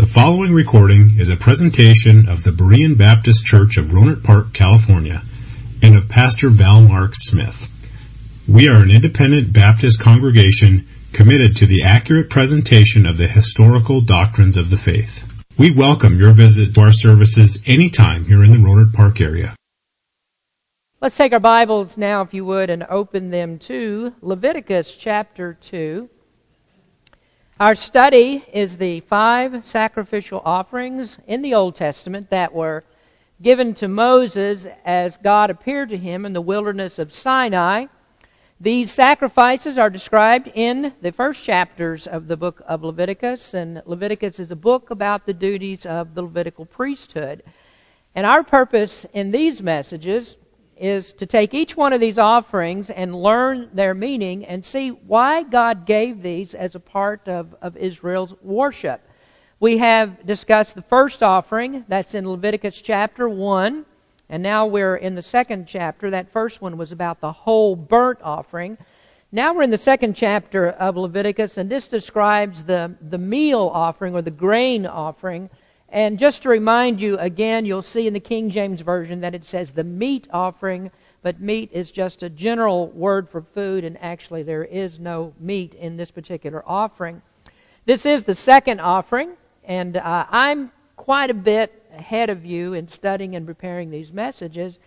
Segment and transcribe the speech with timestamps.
[0.00, 5.20] The following recording is a presentation of the Berean Baptist Church of Rohnert Park, California,
[5.82, 7.68] and of Pastor Val Mark Smith.
[8.48, 14.56] We are an independent Baptist congregation committed to the accurate presentation of the historical doctrines
[14.56, 15.22] of the faith.
[15.58, 19.54] We welcome your visit to our services anytime here in the Rohnert Park area.
[21.02, 26.08] Let's take our Bibles now, if you would, and open them to Leviticus chapter 2.
[27.60, 32.84] Our study is the five sacrificial offerings in the Old Testament that were
[33.42, 37.88] given to Moses as God appeared to him in the wilderness of Sinai.
[38.58, 44.38] These sacrifices are described in the first chapters of the book of Leviticus, and Leviticus
[44.38, 47.42] is a book about the duties of the Levitical priesthood.
[48.14, 50.36] And our purpose in these messages
[50.80, 55.42] is to take each one of these offerings and learn their meaning and see why
[55.42, 59.02] God gave these as a part of, of Israel's worship.
[59.60, 63.84] We have discussed the first offering, that's in Leviticus chapter 1,
[64.30, 66.10] and now we're in the second chapter.
[66.10, 68.78] That first one was about the whole burnt offering.
[69.30, 74.14] Now we're in the second chapter of Leviticus, and this describes the, the meal offering
[74.14, 75.50] or the grain offering
[75.90, 79.44] and just to remind you again, you'll see in the King James Version that it
[79.44, 80.90] says the meat offering,
[81.22, 85.74] but meat is just a general word for food, and actually there is no meat
[85.74, 87.22] in this particular offering.
[87.86, 89.32] This is the second offering,
[89.64, 94.78] and uh, I'm quite a bit ahead of you in studying and preparing these messages.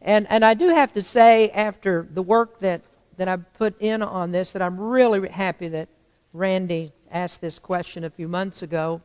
[0.00, 2.82] And, and I do have to say, after the work that,
[3.16, 5.88] that I've put in on this, that I'm really happy that
[6.32, 9.00] Randy asked this question a few months ago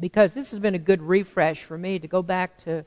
[0.00, 2.84] because this has been a good refresh for me to go back to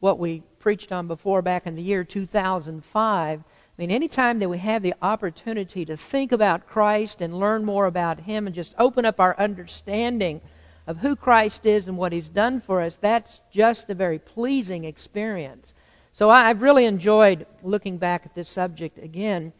[0.00, 3.40] what we preached on before back in the year 2005.
[3.40, 3.44] I
[3.78, 8.20] mean, anytime that we have the opportunity to think about Christ and learn more about
[8.20, 10.40] Him and just open up our understanding
[10.86, 14.84] of who Christ is and what He's done for us, that's just a very pleasing
[14.84, 15.72] experience.
[16.12, 19.52] So I've really enjoyed looking back at this subject again.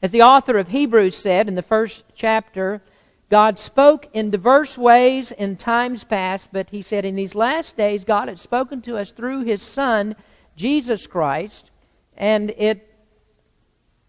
[0.00, 2.82] As the author of Hebrews said in the first chapter,
[3.30, 8.04] God spoke in diverse ways in times past, but he said in these last days,
[8.04, 10.16] God had spoken to us through his Son,
[10.56, 11.70] Jesus Christ,
[12.16, 12.88] and it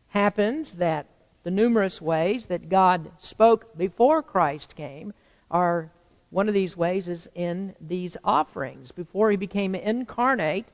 [0.09, 1.07] happens that
[1.43, 5.13] the numerous ways that God spoke before Christ came
[5.51, 5.91] are
[6.29, 8.91] one of these ways is in these offerings.
[8.91, 10.65] Before he became incarnate,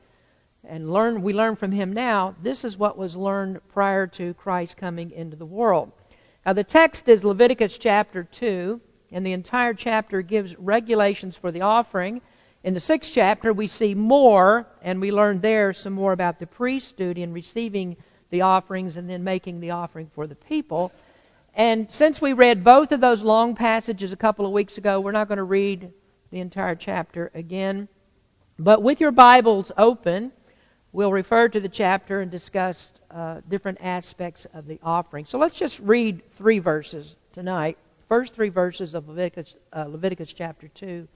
[0.67, 4.77] and learn, we learn from him now, this is what was learned prior to Christ
[4.77, 5.91] coming into the world.
[6.45, 8.79] Now, the text is Leviticus chapter 2,
[9.11, 12.22] and the entire chapter gives regulations for the offering.
[12.63, 16.45] In the sixth chapter, we see more, and we learn there some more about the
[16.45, 17.97] priest's duty in receiving
[18.29, 20.91] the offerings and then making the offering for the people.
[21.56, 25.13] And since we read both of those long passages a couple of weeks ago, we're
[25.13, 25.91] not going to read
[26.29, 27.88] the entire chapter again.
[28.59, 30.31] But with your Bibles open,
[30.91, 35.26] we'll refer to the chapter and discuss uh, different aspects of the offering.
[35.26, 37.78] So let's just read three verses tonight.
[38.09, 41.08] First three verses of Leviticus, uh, Leviticus chapter 2.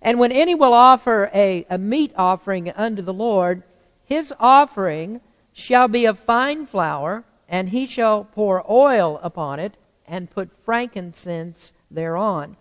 [0.00, 3.64] And when any will offer a, a meat offering unto the Lord,
[4.04, 5.20] his offering
[5.52, 11.72] shall be of fine flour, and he shall pour oil upon it, and put frankincense
[11.90, 12.56] thereon.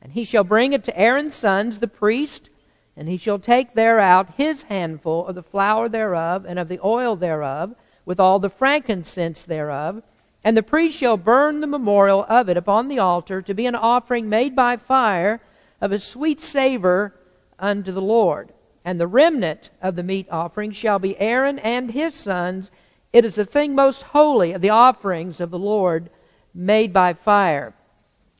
[0.00, 2.48] And he shall bring it to Aaron's sons, the priest,
[2.96, 7.14] and he shall take thereout his handful of the flour thereof, and of the oil
[7.14, 7.74] thereof,
[8.06, 10.02] with all the frankincense thereof.
[10.42, 13.74] And the priest shall burn the memorial of it upon the altar to be an
[13.74, 15.42] offering made by fire
[15.80, 17.12] of a sweet savor
[17.58, 18.52] unto the Lord.
[18.84, 22.70] And the remnant of the meat offering shall be Aaron and his sons.
[23.12, 26.08] It is the thing most holy of the offerings of the Lord
[26.54, 27.74] made by fire.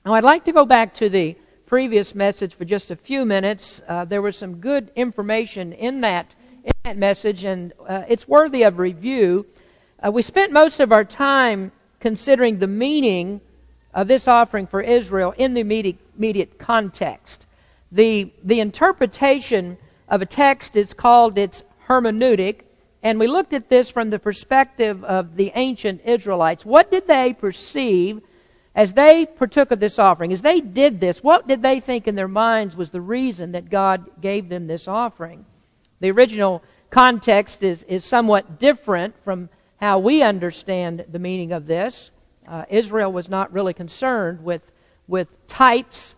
[0.05, 3.83] Now, I'd like to go back to the previous message for just a few minutes.
[3.89, 8.65] Uh, there was some good information in that in that message, and uh, it's worthy
[8.65, 9.47] of review.
[10.07, 13.41] Uh, we spent most of our time considering the meaning
[13.95, 17.47] of this offering for Israel in the immediate, immediate context.
[17.91, 22.61] The, the interpretation of a text is called its hermeneutic,
[23.03, 26.65] and we looked at this from the perspective of the ancient Israelites.
[26.65, 28.21] What did they perceive
[28.75, 30.33] as they partook of this offering?
[30.33, 33.71] As they did this, what did they think in their minds was the reason that
[33.71, 35.47] God gave them this offering?
[35.99, 39.49] The original context is, is somewhat different from
[39.81, 42.11] how we understand the meaning of this.
[42.47, 44.63] Uh, Israel was not really concerned with,
[45.07, 46.15] with types.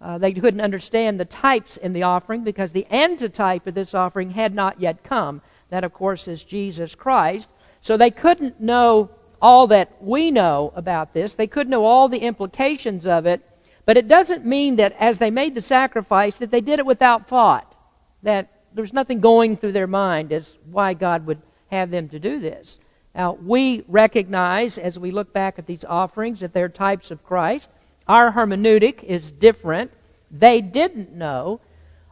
[0.00, 4.30] Uh, they couldn't understand the types in the offering because the antitype of this offering
[4.30, 5.42] had not yet come.
[5.70, 7.48] That, of course, is Jesus Christ.
[7.80, 9.10] So they couldn't know
[9.40, 11.34] all that we know about this.
[11.34, 13.42] They couldn't know all the implications of it.
[13.84, 17.26] But it doesn't mean that as they made the sacrifice that they did it without
[17.26, 17.74] thought.
[18.22, 22.20] That there was nothing going through their mind as why God would have them to
[22.20, 22.78] do this.
[23.14, 27.68] Now, we recognize as we look back at these offerings that they're types of Christ.
[28.08, 29.92] Our hermeneutic is different.
[30.30, 31.60] They didn't know,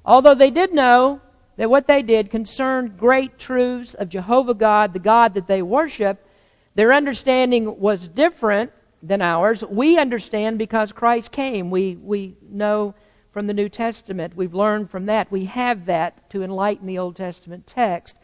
[0.05, 1.21] although they did know
[1.57, 6.27] that what they did concerned great truths of Jehovah God, the God that they worship.
[6.75, 9.65] Their understanding was different than ours.
[9.65, 11.71] We understand because Christ came.
[11.71, 12.95] We, we know
[13.33, 14.37] from the New Testament.
[14.37, 15.31] We've learned from that.
[15.31, 18.17] We have that to enlighten the Old Testament text.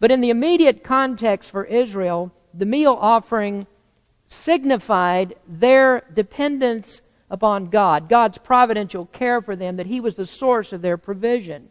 [0.00, 3.66] But in the immediate context for Israel, the meal offering
[4.26, 10.72] signified their dependence upon God, God's providential care for them, that He was the source
[10.72, 11.68] of their provision.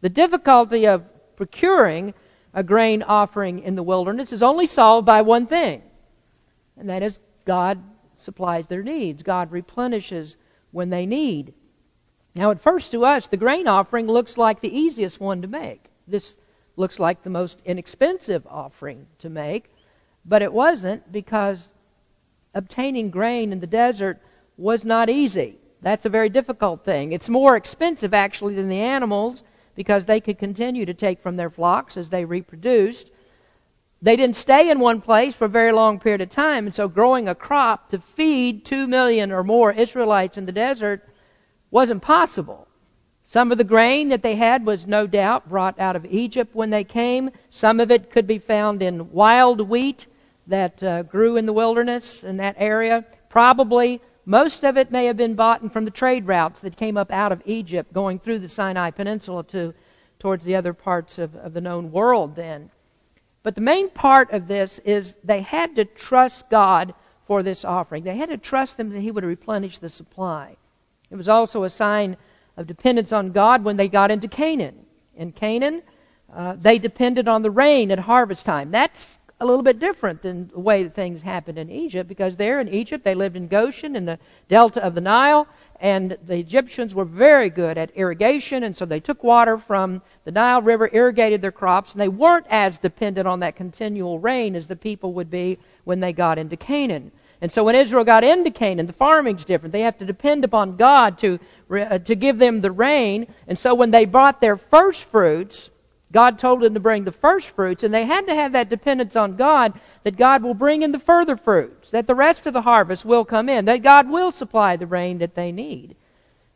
[0.00, 1.04] The difficulty of
[1.36, 2.14] procuring
[2.54, 5.82] a grain offering in the wilderness is only solved by one thing,
[6.78, 7.82] and that is God
[8.18, 9.22] supplies their needs.
[9.22, 10.36] God replenishes
[10.70, 11.52] when they need.
[12.34, 15.84] Now, at first to us, the grain offering looks like the easiest one to make.
[16.06, 16.36] This
[16.76, 19.70] looks like the most inexpensive offering to make,
[20.24, 21.70] but it wasn't because
[22.54, 24.20] obtaining grain in the desert
[24.56, 25.58] was not easy.
[25.82, 27.12] That's a very difficult thing.
[27.12, 29.44] It's more expensive actually than the animals
[29.74, 33.10] because they could continue to take from their flocks as they reproduced.
[34.02, 36.88] They didn't stay in one place for a very long period of time, and so
[36.88, 41.08] growing a crop to feed two million or more Israelites in the desert
[41.70, 42.65] wasn't possible.
[43.28, 46.70] Some of the grain that they had was no doubt brought out of Egypt when
[46.70, 47.30] they came.
[47.50, 50.06] Some of it could be found in wild wheat
[50.46, 53.04] that uh, grew in the wilderness in that area.
[53.28, 57.10] Probably most of it may have been bought from the trade routes that came up
[57.10, 59.74] out of Egypt, going through the Sinai Peninsula to
[60.20, 62.70] towards the other parts of, of the known world then.
[63.42, 66.94] But the main part of this is they had to trust God
[67.26, 68.04] for this offering.
[68.04, 70.56] They had to trust Him that He would replenish the supply.
[71.10, 72.16] It was also a sign
[72.56, 74.86] of dependence on God when they got into Canaan.
[75.16, 75.82] In Canaan,
[76.34, 78.70] uh, they depended on the rain at harvest time.
[78.70, 82.58] That's a little bit different than the way that things happened in Egypt because there
[82.58, 84.18] in Egypt they lived in Goshen in the
[84.48, 85.46] delta of the Nile
[85.78, 90.30] and the Egyptians were very good at irrigation and so they took water from the
[90.32, 94.66] Nile River, irrigated their crops, and they weren't as dependent on that continual rain as
[94.66, 97.12] the people would be when they got into Canaan.
[97.42, 99.72] And so when Israel got into Canaan, the farming's different.
[99.72, 101.38] They have to depend upon God to,
[101.68, 103.26] Uh, to give them the rain.
[103.48, 105.70] And so when they brought their first fruits,
[106.12, 109.16] God told them to bring the first fruits, and they had to have that dependence
[109.16, 109.72] on God
[110.04, 113.24] that God will bring in the further fruits, that the rest of the harvest will
[113.24, 115.96] come in, that God will supply the rain that they need.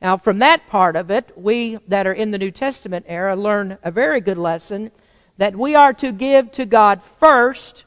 [0.00, 3.78] Now, from that part of it, we that are in the New Testament era learn
[3.82, 4.92] a very good lesson
[5.38, 7.84] that we are to give to God first.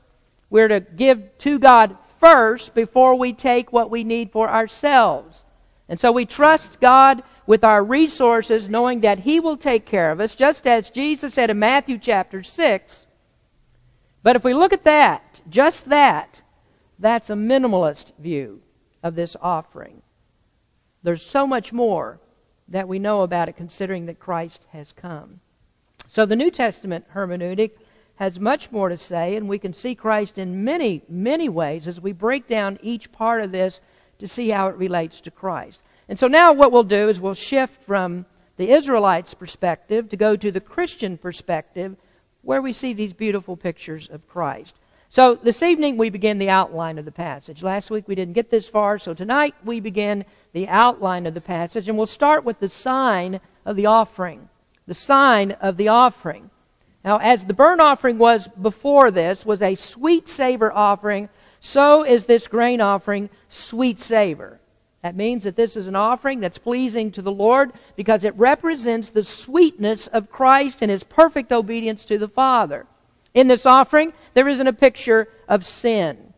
[0.50, 5.43] We're to give to God first before we take what we need for ourselves.
[5.89, 10.19] And so we trust God with our resources, knowing that He will take care of
[10.19, 13.07] us, just as Jesus said in Matthew chapter 6.
[14.21, 16.41] But if we look at that, just that,
[16.97, 18.62] that's a minimalist view
[19.01, 20.01] of this offering.
[21.03, 22.19] There's so much more
[22.69, 25.41] that we know about it considering that Christ has come.
[26.07, 27.71] So the New Testament hermeneutic
[28.15, 32.00] has much more to say, and we can see Christ in many, many ways as
[32.00, 33.81] we break down each part of this
[34.24, 35.81] to see how it relates to Christ.
[36.08, 38.25] And so now what we'll do is we'll shift from
[38.56, 41.98] the Israelites' perspective to go to the Christian perspective
[42.42, 44.77] where we see these beautiful pictures of Christ.
[45.10, 47.62] So this evening we begin the outline of the passage.
[47.62, 51.42] Last week we didn't get this far, so tonight we begin the outline of the
[51.42, 54.48] passage, and we'll start with the sign of the offering.
[54.88, 56.50] The sign of the offering.
[57.03, 61.27] Now, as the burnt offering was before this, was a sweet savor offering,
[61.65, 64.60] so is this grain offering sweet savor.
[65.01, 69.10] That means that this is an offering that's pleasing to the Lord because it represents
[69.10, 72.86] the sweetness of Christ and his perfect obedience to the Father.
[73.34, 76.34] In this offering, there isn't a picture of sin.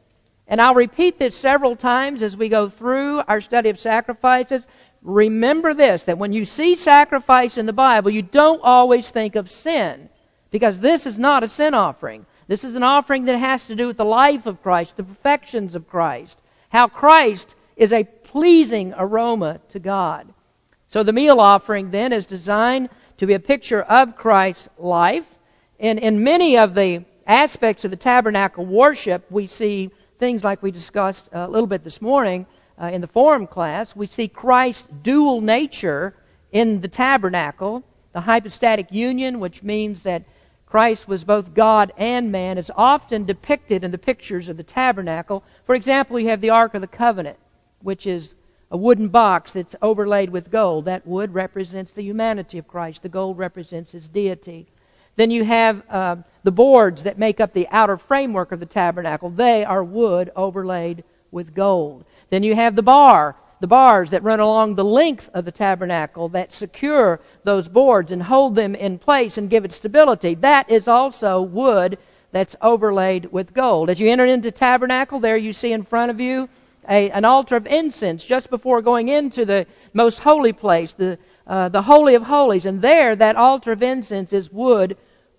[0.47, 4.67] And I'll repeat this several times as we go through our study of sacrifices.
[5.01, 9.49] Remember this, that when you see sacrifice in the Bible, you don't always think of
[9.49, 10.07] sin.
[10.51, 12.27] Because this is not a sin offering.
[12.47, 15.73] This is an offering that has to do with the life of Christ, the perfections
[15.75, 20.31] of Christ, how Christ is a pleasing aroma to God.
[20.87, 25.27] So the meal offering then is designed to be a picture of Christ's life.
[25.79, 30.71] And in many of the aspects of the tabernacle worship, we see things like we
[30.71, 32.45] discussed a little bit this morning
[32.79, 33.95] uh, in the forum class.
[33.95, 36.15] We see Christ's dual nature
[36.51, 37.83] in the tabernacle,
[38.13, 40.23] the hypostatic union, which means that
[40.75, 45.41] Christ was both God and man, is often depicted in the pictures of the tabernacle.
[45.63, 47.37] For example, you have the Ark of the Covenant,
[47.81, 48.35] which is
[48.69, 50.83] a wooden box that's overlaid with gold.
[50.83, 53.03] That wood represents the humanity of Christ.
[53.03, 54.67] The gold represents his deity.
[55.15, 59.29] Then you have uh, the boards that make up the outer framework of the tabernacle.
[59.29, 62.03] They are wood overlaid with gold.
[62.29, 66.27] Then you have the bar, the bars that run along the length of the tabernacle
[66.29, 70.35] that secure those boards and hold them in place and give it stability.
[70.35, 71.97] That is also wood
[72.31, 73.89] that's overlaid with gold.
[73.89, 76.49] As you enter into tabernacle, there you see in front of you
[76.89, 81.69] a, an altar of incense just before going into the most holy place, the, uh,
[81.69, 82.65] the Holy of Holies.
[82.65, 84.97] And there, that altar of incense is wood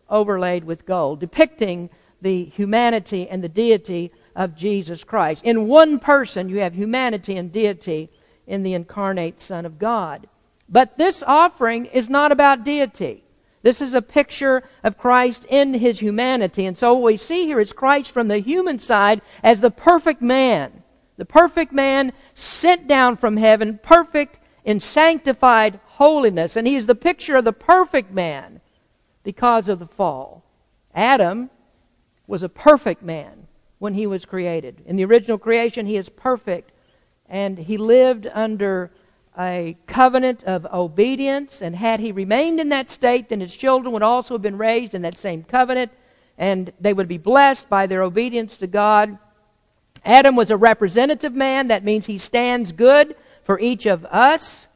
[0.08, 1.90] overlaid with gold, depicting
[2.22, 5.44] the humanity and the deity of Jesus Christ.
[5.44, 8.08] In one person, you have humanity and deity
[8.46, 10.28] in the incarnate Son of God.
[10.68, 13.24] But this offering is not about deity.
[13.62, 16.66] This is a picture of Christ in his humanity.
[16.66, 20.22] And so what we see here is Christ from the human side as the perfect
[20.22, 20.82] man
[21.16, 26.56] the perfect man sent down from heaven, perfect in sanctified holiness.
[26.56, 28.60] And he is the picture of the perfect man
[29.24, 30.44] because of the fall.
[30.94, 31.50] Adam
[32.26, 33.46] was a perfect man
[33.78, 34.82] when he was created.
[34.86, 36.72] In the original creation, he is perfect.
[37.28, 38.90] And he lived under
[39.38, 41.62] a covenant of obedience.
[41.62, 44.94] And had he remained in that state, then his children would also have been raised
[44.94, 45.92] in that same covenant.
[46.38, 49.18] And they would be blessed by their obedience to God.
[50.04, 51.68] Adam was a representative man.
[51.68, 54.68] That means he stands good for each of us.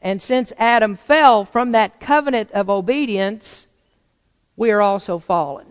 [0.00, 3.66] And since Adam fell from that covenant of obedience,
[4.56, 5.66] we are also fallen.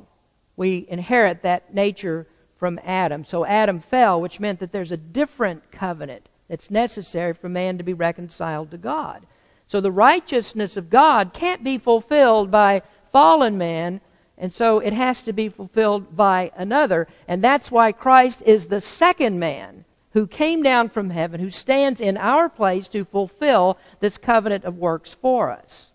[0.55, 2.27] We inherit that nature
[2.57, 3.23] from Adam.
[3.23, 7.83] So Adam fell, which meant that there's a different covenant that's necessary for man to
[7.83, 9.25] be reconciled to God.
[9.67, 14.01] So the righteousness of God can't be fulfilled by fallen man
[14.37, 17.07] and so it has to be fulfilled by another.
[17.27, 21.99] And that's why Christ is the second man who came down from heaven, who stands
[21.99, 25.91] in our place to fulfill this covenant of works for us.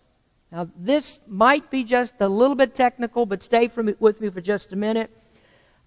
[0.51, 3.69] Now, this might be just a little bit technical, but stay
[3.99, 5.09] with me for just a minute.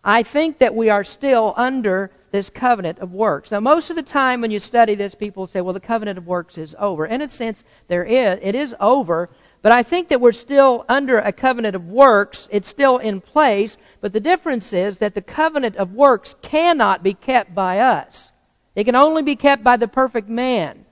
[0.02, 3.50] I think that we are still under this covenant of works.
[3.50, 6.26] Now, most of the time when you study this, people say, well, the covenant of
[6.26, 7.06] works is over.
[7.06, 9.30] In a sense, there is, it is over,
[9.62, 12.49] but I think that we're still under a covenant of works.
[12.52, 13.76] It's still in place.
[14.00, 18.33] But the difference is that the covenant of works cannot be kept by us.
[18.76, 20.85] It can only be kept by the perfect man.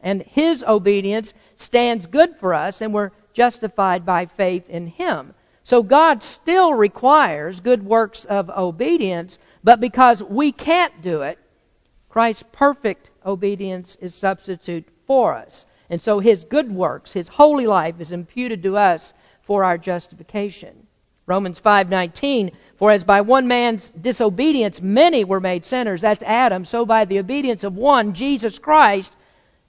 [0.00, 5.34] And his obedience stands good for us, and we're justified by faith in him.
[5.62, 11.40] So God still requires good works of obedience, but because we can't do it,
[12.08, 15.66] Christ's perfect obedience is substitute for us.
[15.90, 20.86] And so his good works, his holy life is imputed to us for our justification.
[21.26, 26.86] Romans 5:19 For as by one man's disobedience many were made sinners that's Adam so
[26.86, 29.16] by the obedience of one Jesus Christ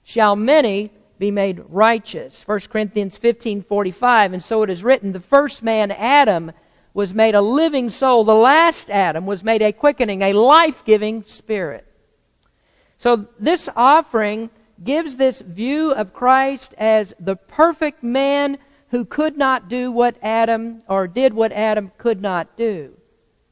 [0.04, 2.46] shall many be made righteous.
[2.46, 6.52] 1 Corinthians 15:45 and so it is written the first man Adam
[6.98, 11.86] was made a living soul the last Adam was made a quickening a life-giving spirit.
[12.98, 14.50] So this offering
[14.82, 20.82] gives this view of Christ as the perfect man who could not do what Adam,
[20.88, 22.94] or did what Adam could not do.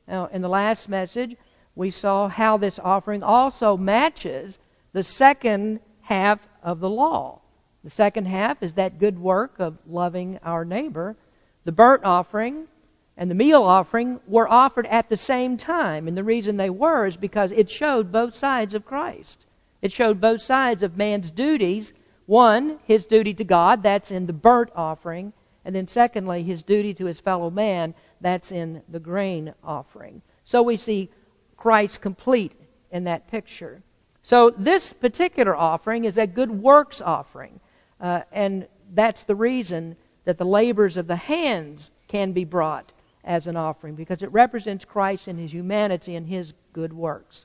[0.08, 1.36] Now, in the last message,
[1.76, 4.58] we saw how this offering also matches
[4.92, 7.42] the second half of the law.
[7.84, 11.14] The second half is that good work of loving our neighbor.
[11.62, 12.66] The burnt offering
[13.16, 16.06] and the meal offering were offered at the same time.
[16.06, 19.46] And the reason they were is because it showed both sides of Christ.
[19.80, 21.94] It showed both sides of man's duties.
[22.26, 25.32] One, his duty to God, that's in the burnt offering.
[25.64, 30.20] And then secondly, his duty to his fellow man, that's in the grain offering.
[30.44, 31.10] So we see
[31.56, 32.52] Christ complete
[32.90, 33.82] in that picture.
[34.22, 37.60] So this particular offering is a good works offering.
[37.98, 42.92] Uh, and that's the reason that the labors of the hands can be brought
[43.26, 47.44] as an offering, because it represents Christ and his humanity and his good works.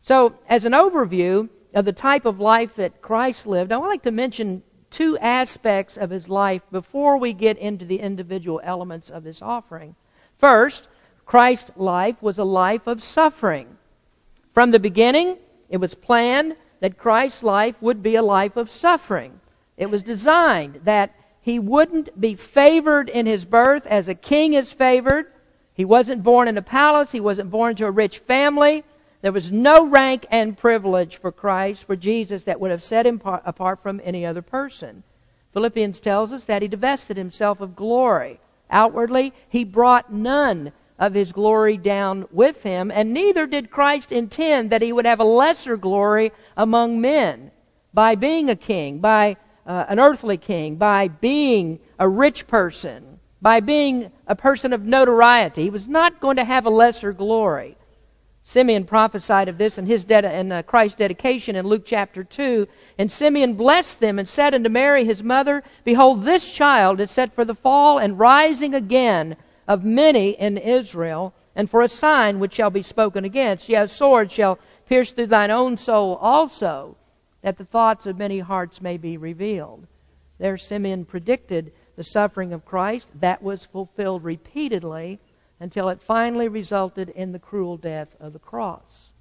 [0.00, 4.04] So, as an overview, of the type of life that Christ lived, I would like
[4.04, 9.24] to mention two aspects of his life before we get into the individual elements of
[9.24, 9.94] his offering.
[10.38, 10.88] First,
[11.26, 13.76] Christ's life was a life of suffering.
[14.54, 15.36] From the beginning,
[15.68, 19.40] it was planned that Christ's life would be a life of suffering.
[19.76, 21.14] It was designed that
[21.46, 25.26] he wouldn't be favored in his birth as a king is favored.
[25.74, 27.12] He wasn't born in a palace.
[27.12, 28.82] He wasn't born to a rich family.
[29.22, 33.22] There was no rank and privilege for Christ, for Jesus, that would have set him
[33.24, 35.04] apart from any other person.
[35.52, 38.40] Philippians tells us that he divested himself of glory.
[38.68, 44.70] Outwardly, he brought none of his glory down with him, and neither did Christ intend
[44.70, 47.52] that he would have a lesser glory among men.
[47.94, 49.36] by being a king, by
[49.66, 55.64] uh, an earthly king, by being a rich person, by being a person of notoriety.
[55.64, 57.76] He was not going to have a lesser glory.
[58.48, 62.68] Simeon prophesied of this in his de- in uh, Christ's dedication in Luke chapter 2.
[62.96, 67.34] And Simeon blessed them and said unto Mary his mother, Behold, this child is set
[67.34, 72.54] for the fall and rising again of many in Israel, and for a sign which
[72.54, 73.68] shall be spoken against.
[73.68, 76.96] Yea, a sword shall pierce through thine own soul also,
[77.46, 79.86] that the thoughts of many hearts may be revealed.
[80.38, 83.12] There Simeon predicted the suffering of Christ.
[83.20, 85.20] That was fulfilled repeatedly
[85.60, 89.12] until it finally resulted in the cruel death of the cross.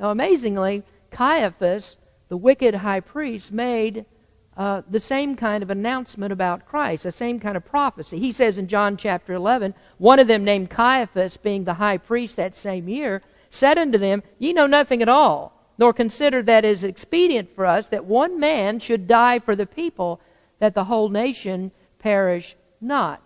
[0.00, 1.98] Now, amazingly, Caiaphas,
[2.30, 4.06] the wicked high priest, made
[4.56, 8.18] uh, the same kind of announcement about Christ, the same kind of prophecy.
[8.18, 12.36] He says in John chapter 11, one of them named Caiaphas, being the high priest
[12.36, 13.20] that same year,
[13.50, 17.64] said unto them, Ye know nothing at all, nor consider that it is expedient for
[17.64, 20.20] us that one man should die for the people,
[20.58, 21.70] that the whole nation
[22.00, 23.22] perish not.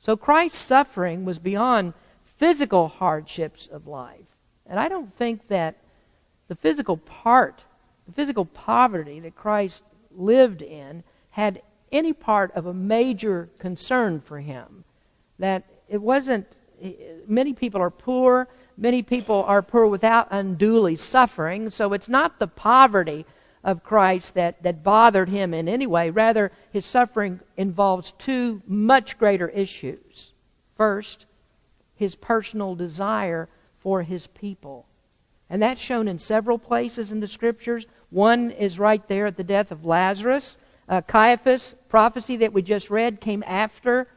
[0.00, 1.92] So Christ's suffering was beyond
[2.38, 4.26] physical hardships of life.
[4.66, 5.76] And I don't think that
[6.48, 7.64] the physical part,
[8.06, 11.62] the physical poverty that Christ lived in, had
[11.92, 14.84] any part of a major concern for him.
[15.38, 16.46] That it wasn't,
[17.26, 22.46] many people are poor, many people are poor without unduly suffering, so it's not the
[22.46, 23.26] poverty
[23.62, 26.10] of Christ that, that bothered him in any way.
[26.10, 30.32] Rather, his suffering involves two much greater issues.
[30.76, 31.24] First,
[31.94, 34.86] his personal desire for his people.
[35.48, 37.86] And that's shown in several places in the scriptures.
[38.10, 40.58] One is right there at the death of Lazarus.
[40.88, 44.08] Uh, Caiaphas' prophecy that we just read came after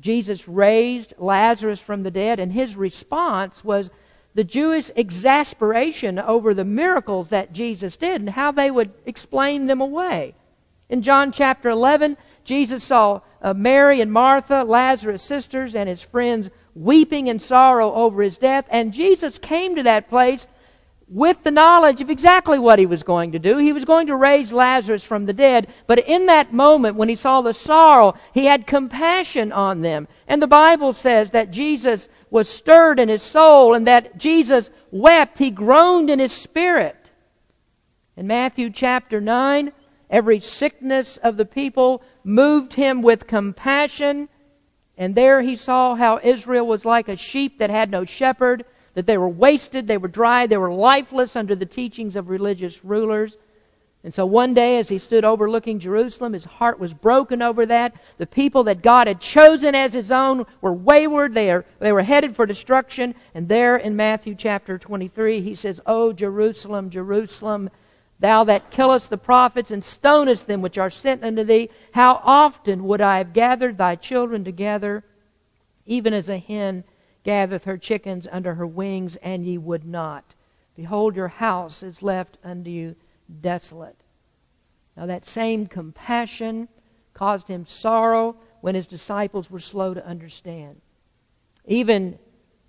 [0.00, 3.90] Jesus raised Lazarus from the dead, and his response was
[4.34, 9.80] the Jewish exasperation over the miracles that Jesus did and how they would explain them
[9.80, 10.34] away.
[10.88, 16.50] In John chapter 11, Jesus saw uh, Mary and Martha, Lazarus' sisters, and his friends
[16.74, 20.46] weeping in sorrow over his death, and Jesus came to that place
[21.10, 23.56] with the knowledge of exactly what he was going to do.
[23.58, 27.16] He was going to raise Lazarus from the dead, but in that moment when he
[27.16, 30.06] saw the sorrow, he had compassion on them.
[30.28, 35.38] And the Bible says that Jesus was stirred in his soul and that Jesus wept.
[35.38, 36.96] He groaned in his spirit.
[38.16, 39.72] In Matthew chapter 9,
[40.10, 44.28] every sickness of the people moved him with compassion.
[44.96, 48.64] And there he saw how Israel was like a sheep that had no shepherd,
[49.00, 52.84] that they were wasted, they were dry, they were lifeless under the teachings of religious
[52.84, 53.38] rulers.
[54.04, 57.94] And so one day, as he stood overlooking Jerusalem, his heart was broken over that.
[58.18, 61.32] The people that God had chosen as his own were wayward.
[61.32, 63.14] They, are, they were headed for destruction.
[63.34, 67.70] And there in Matthew chapter 23, he says, O Jerusalem, Jerusalem,
[68.18, 72.84] thou that killest the prophets and stonest them which are sent unto thee, how often
[72.84, 75.04] would I have gathered thy children together,
[75.86, 76.84] even as a hen
[77.22, 80.34] gathereth her chickens under her wings, and ye would not.
[80.76, 82.96] Behold, your house is left unto you
[83.40, 83.96] desolate.
[84.96, 86.68] Now, that same compassion
[87.14, 90.80] caused him sorrow when his disciples were slow to understand.
[91.66, 92.18] Even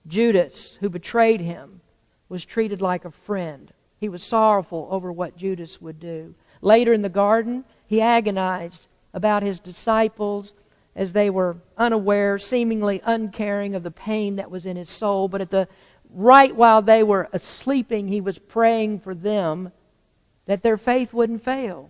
[0.07, 1.81] Judas, who betrayed him,
[2.29, 3.71] was treated like a friend.
[3.97, 6.33] He was sorrowful over what Judas would do.
[6.61, 10.53] Later in the garden, he agonized about his disciples
[10.95, 15.27] as they were unaware, seemingly uncaring of the pain that was in his soul.
[15.27, 15.67] But at the
[16.09, 19.71] right while they were sleeping, he was praying for them
[20.45, 21.89] that their faith wouldn't fail.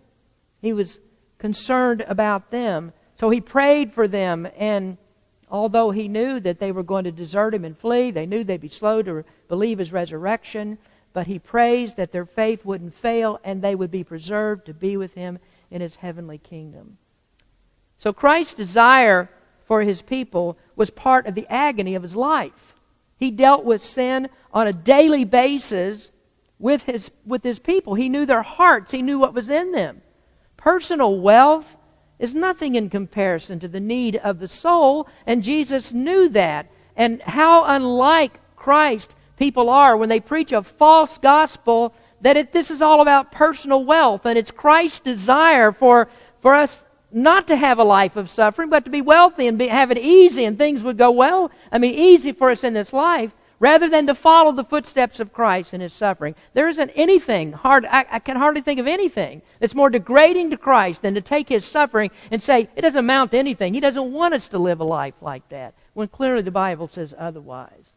[0.61, 0.99] He was
[1.39, 2.93] concerned about them.
[3.15, 4.97] So he prayed for them, and
[5.49, 8.61] although he knew that they were going to desert him and flee, they knew they'd
[8.61, 10.77] be slow to believe his resurrection,
[11.13, 14.95] but he prays that their faith wouldn't fail and they would be preserved to be
[14.97, 16.97] with him in his heavenly kingdom.
[18.01, 19.29] So Christ's desire
[19.65, 22.73] for his people was part of the agony of his life.
[23.17, 26.09] He dealt with sin on a daily basis
[26.57, 27.93] with his, with his people.
[27.93, 30.01] He knew their hearts, he knew what was in them.
[30.57, 31.77] Personal wealth
[32.17, 36.71] is nothing in comparison to the need of the soul, and Jesus knew that.
[36.95, 42.71] And how unlike Christ people are when they preach a false gospel that it, this
[42.71, 46.09] is all about personal wealth, and it's Christ's desire for,
[46.39, 49.67] for us not to have a life of suffering, but to be wealthy and be,
[49.67, 51.51] have it easy and things would go well.
[51.71, 55.31] I mean, easy for us in this life rather than to follow the footsteps of
[55.31, 56.33] Christ in his suffering.
[56.53, 60.57] There isn't anything hard, I, I, can hardly think of anything that's more degrading to
[60.57, 63.75] Christ than to take his suffering and say, it doesn't amount to anything.
[63.75, 67.13] He doesn't want us to live a life like that, when clearly the Bible says
[67.15, 67.93] otherwise.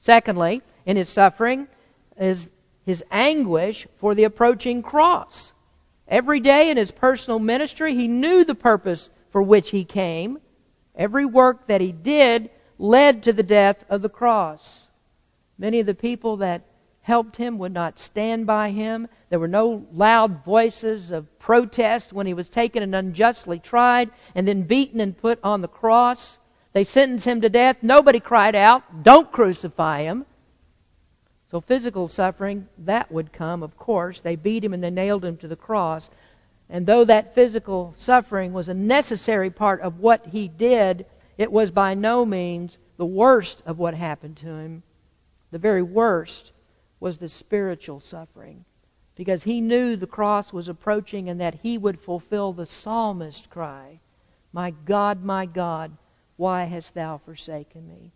[0.00, 1.68] Secondly, in his suffering
[2.16, 2.48] is
[2.86, 5.52] his anguish for the approaching cross.
[6.08, 10.38] Every day in his personal ministry, he knew the purpose for which he came.
[10.96, 14.86] Every work that he did led to the death of the cross.
[15.58, 16.62] Many of the people that
[17.02, 19.08] helped him would not stand by him.
[19.28, 24.48] There were no loud voices of protest when he was taken and unjustly tried and
[24.48, 26.38] then beaten and put on the cross.
[26.72, 27.78] They sentenced him to death.
[27.82, 30.26] Nobody cried out, Don't crucify him.
[31.50, 34.20] So, physical suffering, that would come, of course.
[34.20, 36.10] They beat him and they nailed him to the cross.
[36.68, 41.06] And though that physical suffering was a necessary part of what he did,
[41.38, 44.82] it was by no means the worst of what happened to him.
[45.50, 46.52] The very worst
[47.00, 48.66] was the spiritual suffering.
[49.14, 54.00] Because he knew the cross was approaching and that he would fulfill the psalmist cry
[54.52, 55.96] My God, my God,
[56.36, 58.12] why hast thou forsaken me?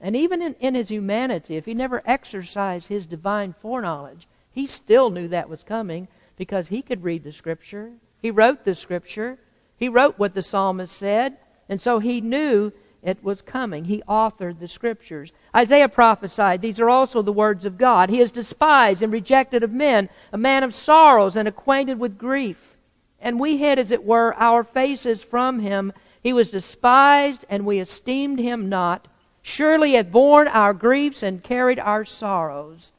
[0.00, 5.10] And even in, in his humanity, if he never exercised his divine foreknowledge, he still
[5.10, 7.92] knew that was coming because he could read the scripture.
[8.20, 9.38] He wrote the scripture.
[9.76, 11.36] He wrote what the psalmist said.
[11.68, 13.84] And so he knew it was coming.
[13.84, 15.32] He authored the scriptures.
[15.54, 18.10] Isaiah prophesied, These are also the words of God.
[18.10, 22.76] He is despised and rejected of men, a man of sorrows and acquainted with grief.
[23.20, 25.92] And we hid, as it were, our faces from him.
[26.22, 29.08] He was despised, and we esteemed him not.
[29.42, 32.92] Surely hath borne our griefs and carried our sorrows.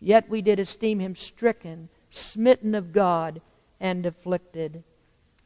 [0.00, 3.40] Yet we did esteem him stricken, smitten of God,
[3.78, 4.82] and afflicted.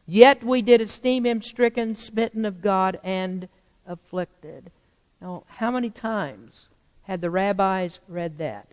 [0.06, 3.48] Yet we did esteem him stricken, smitten of God, and
[3.86, 4.70] afflicted.
[5.20, 6.68] Now, how many times
[7.02, 8.68] had the rabbis read that?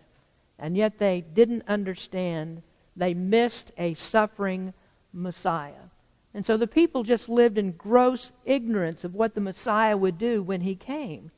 [0.58, 2.62] And yet they didn't understand.
[2.96, 4.74] They missed a suffering
[5.12, 5.90] Messiah.
[6.34, 10.42] And so the people just lived in gross ignorance of what the Messiah would do
[10.42, 11.30] when he came.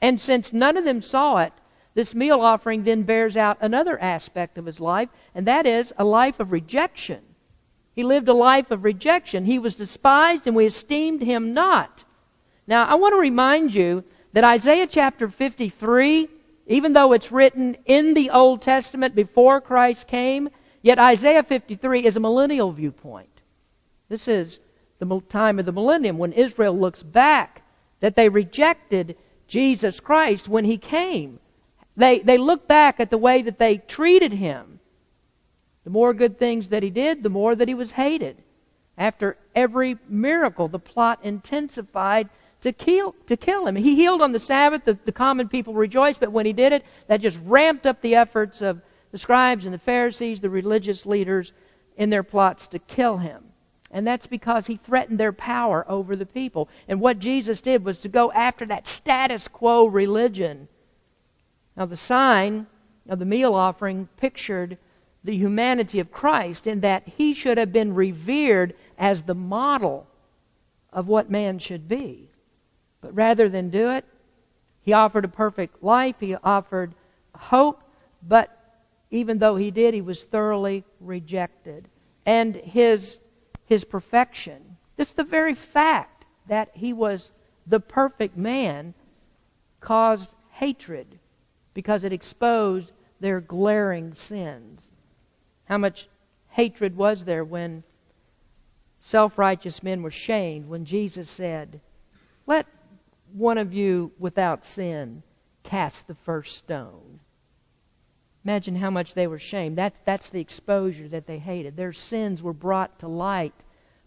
[0.00, 1.52] And since none of them saw it,
[1.94, 6.04] this meal offering then bears out another aspect of his life, and that is a
[6.04, 7.22] life of rejection.
[7.94, 9.46] He lived a life of rejection.
[9.46, 12.04] He was despised, and we esteemed him not.
[12.66, 14.04] Now, I want to remind you
[14.34, 16.28] that Isaiah chapter 53,
[16.66, 20.50] even though it's written in the Old Testament before Christ came,
[20.82, 23.40] yet Isaiah 53 is a millennial viewpoint.
[24.10, 24.60] This is
[24.98, 27.62] the time of the millennium when Israel looks back
[28.00, 31.38] that they rejected Jesus Christ when he came.
[31.96, 34.80] They, they look back at the way that they treated him.
[35.84, 38.42] The more good things that he did, the more that he was hated.
[38.98, 42.28] After every miracle, the plot intensified
[42.62, 43.76] to kill, to kill him.
[43.76, 44.84] He healed on the Sabbath.
[44.84, 48.16] The, the common people rejoiced, but when he did it, that just ramped up the
[48.16, 48.80] efforts of
[49.12, 51.52] the scribes and the Pharisees, the religious leaders,
[51.96, 53.45] in their plots to kill him.
[53.90, 56.68] And that's because he threatened their power over the people.
[56.88, 60.68] And what Jesus did was to go after that status quo religion.
[61.76, 62.66] Now, the sign
[63.08, 64.78] of the meal offering pictured
[65.22, 70.06] the humanity of Christ in that he should have been revered as the model
[70.92, 72.28] of what man should be.
[73.00, 74.04] But rather than do it,
[74.82, 76.94] he offered a perfect life, he offered
[77.34, 77.82] hope,
[78.22, 78.56] but
[79.10, 81.88] even though he did, he was thoroughly rejected.
[82.24, 83.18] And his
[83.66, 84.76] his perfection.
[84.96, 87.32] Just the very fact that he was
[87.66, 88.94] the perfect man
[89.80, 91.18] caused hatred
[91.74, 94.90] because it exposed their glaring sins.
[95.64, 96.08] How much
[96.50, 97.82] hatred was there when
[99.00, 101.80] self righteous men were shamed when Jesus said,
[102.46, 102.66] Let
[103.32, 105.22] one of you without sin
[105.64, 107.15] cast the first stone?
[108.46, 109.76] Imagine how much they were shamed.
[109.76, 111.76] That's, that's the exposure that they hated.
[111.76, 113.52] Their sins were brought to light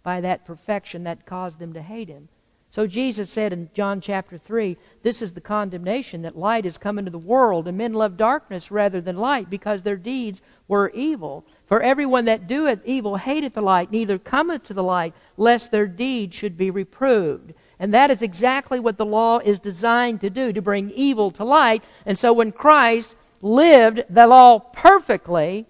[0.01, 2.29] by that perfection that caused them to hate him.
[2.69, 6.97] So Jesus said in John chapter 3, This is the condemnation that light has come
[6.97, 11.43] into the world, and men love darkness rather than light, because their deeds were evil.
[11.65, 15.85] For everyone that doeth evil hateth the light, neither cometh to the light, lest their
[15.85, 17.53] deeds should be reproved.
[17.77, 21.43] And that is exactly what the law is designed to do, to bring evil to
[21.43, 21.83] light.
[22.05, 25.65] And so when Christ lived the law perfectly,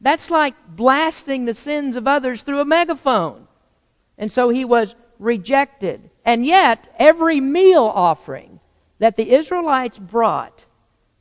[0.00, 3.48] that's like blasting the sins of others through a megaphone.
[4.16, 6.10] And so he was rejected.
[6.24, 8.60] And yet, every meal offering
[8.98, 10.64] that the Israelites brought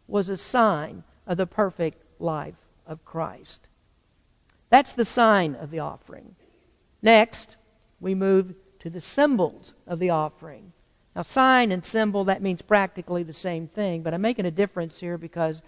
[0.08, 3.68] was a sign of the perfect life of Christ.
[4.70, 6.36] That's the sign of the offering.
[7.02, 7.56] Next,
[8.00, 10.74] we move to the symbols of the offering.
[11.16, 15.00] Now, sign and symbol, that means practically the same thing, but I'm making a difference
[15.00, 15.62] here because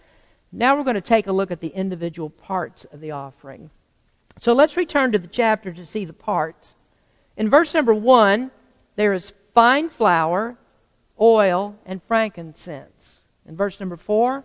[0.52, 3.70] now we're going to take a look at the individual parts of the offering.
[4.40, 6.76] So let's return to the chapter to see the parts.
[7.38, 8.52] In verse number 1,
[8.96, 10.58] there is fine flour,
[11.20, 13.22] oil, and frankincense.
[13.46, 14.44] In verse number 4,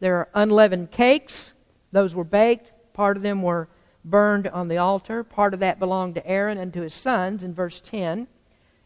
[0.00, 1.54] there are unleavened cakes.
[1.92, 2.72] Those were baked.
[2.92, 3.68] Part of them were
[4.04, 5.22] burned on the altar.
[5.24, 8.26] Part of that belonged to Aaron and to his sons in verse 10.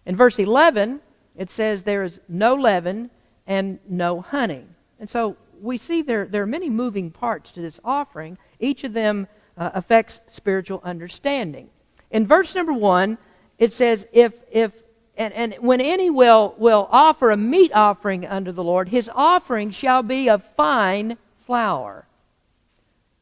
[0.04, 1.00] In verse 11,
[1.36, 3.10] it says there is no leaven
[3.46, 4.64] and no honey.
[4.98, 8.38] And so we see there, there are many moving parts to this offering.
[8.60, 11.68] Each of them uh, affects spiritual understanding.
[12.10, 13.18] In verse number 1,
[13.58, 14.72] it says, if, if
[15.16, 19.70] and, and when any will, will offer a meat offering unto the Lord, his offering
[19.70, 21.16] shall be of fine
[21.46, 22.06] flour.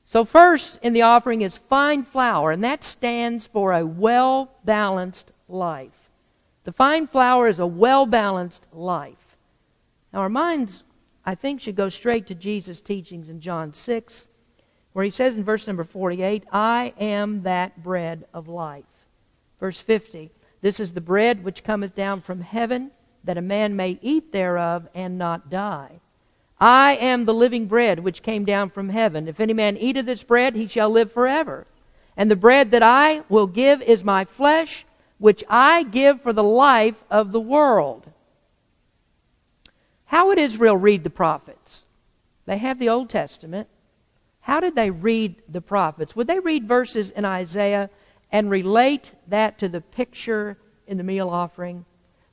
[0.07, 5.33] So, first in the offering is fine flour, and that stands for a well balanced
[5.49, 6.11] life.
[6.65, 9.37] The fine flour is a well balanced life.
[10.13, 10.83] Now, our minds,
[11.27, 14.29] I think, should go straight to Jesus' teachings in John 6,
[14.93, 18.85] where he says in verse number 48, I am that bread of life.
[19.59, 22.91] Verse 50, this is the bread which cometh down from heaven,
[23.25, 26.01] that a man may eat thereof and not die.
[26.61, 29.29] I am the living bread which came down from heaven.
[29.29, 31.67] If any man eat of this bread, he shall live forever.
[32.17, 34.87] And the bread that I will give is my flesh,
[35.19, 38.11] which I give for the life of the world.
[40.15, 41.83] How would Israel read the prophets?
[42.47, 43.67] They have the Old Testament.
[44.43, 46.15] How did they read the prophets?
[46.15, 47.91] Would they read verses in Isaiah
[48.31, 51.85] and relate that to the picture in the meal offering.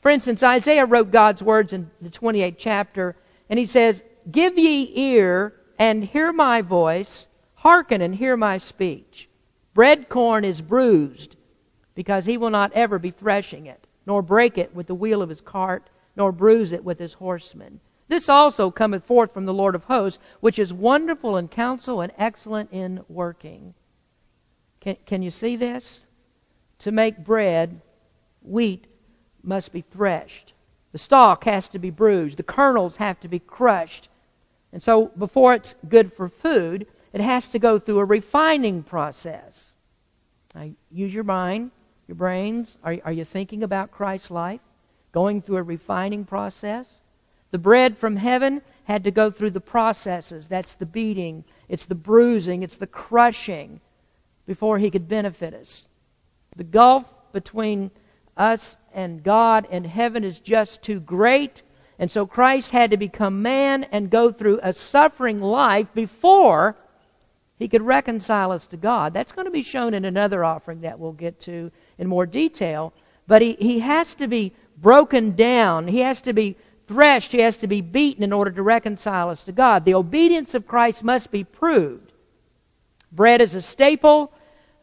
[0.02, 3.16] For instance, Isaiah wrote God's words in the 28th chapter,
[3.50, 9.28] and he says, Give ye ear and hear my voice, hearken and hear my speech.
[9.74, 11.36] Bread corn is bruised,
[11.96, 15.30] because he will not ever be threshing it, nor break it with the wheel of
[15.30, 17.80] his cart, nor bruise it with his horsemen.
[18.08, 22.12] This also cometh forth from the Lord of hosts, which is wonderful in counsel and
[22.18, 23.74] excellent in working.
[24.82, 26.02] Can, can you see this?
[26.80, 27.80] To make bread,
[28.42, 28.88] wheat
[29.44, 30.54] must be threshed.
[30.92, 32.38] The stalk has to be bruised.
[32.38, 34.10] The kernels have to be crushed.
[34.74, 39.74] And so, before it's good for food, it has to go through a refining process.
[40.54, 41.72] Now, use your mind,
[42.08, 42.78] your brains.
[42.84, 44.62] Are, are you thinking about Christ's life?
[45.12, 47.02] Going through a refining process?
[47.52, 50.48] The bread from heaven had to go through the processes.
[50.48, 53.82] That's the beating, it's the bruising, it's the crushing
[54.46, 55.88] before he could benefit us.
[56.56, 57.92] The gulf between
[58.36, 61.62] us and God and heaven is just too great.
[62.00, 66.76] And so Christ had to become man and go through a suffering life before
[67.60, 69.14] he could reconcile us to God.
[69.14, 72.92] That's going to be shown in another offering that we'll get to in more detail.
[73.28, 75.88] But he, he has to be broken down.
[75.88, 77.32] He has to be threshed.
[77.32, 79.86] He has to be beaten in order to reconcile us to God.
[79.86, 82.12] The obedience of Christ must be proved.
[83.12, 84.34] Bread is a staple.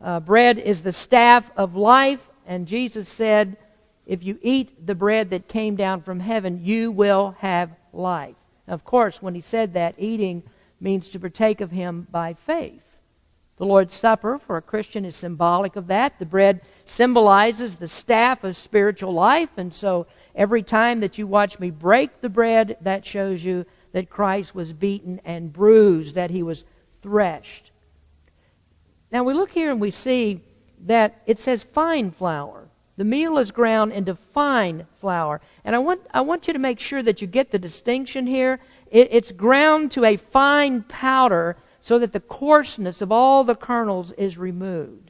[0.01, 2.29] Uh, bread is the staff of life.
[2.47, 3.57] And Jesus said,
[4.07, 8.37] If you eat the bread that came down from heaven, you will have life.
[8.67, 10.43] Of course, when he said that, eating
[10.81, 12.83] means to partake of him by faith.
[13.57, 16.19] The Lord's Supper for a Christian is symbolic of that.
[16.19, 21.59] The bread symbolizes the staff of spiritual life, and so every time that you watch
[21.59, 26.43] me break the bread, that shows you that Christ was beaten and bruised, that he
[26.43, 26.65] was
[27.03, 27.71] threshed.
[29.11, 30.41] Now we look here and we see
[30.87, 32.69] that it says fine flour.
[32.97, 35.41] The meal is ground into fine flour.
[35.65, 38.59] And I want, I want you to make sure that you get the distinction here.
[38.91, 44.13] It, it's ground to a fine powder so that the coarseness of all the kernels
[44.13, 45.08] is removed.